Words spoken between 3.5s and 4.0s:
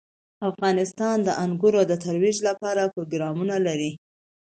لري.